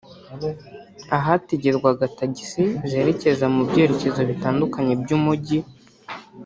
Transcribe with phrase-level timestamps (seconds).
[1.17, 5.59] ahategerwaga tagisi zerekeza mu byerekezo bitandukanye by’umujyi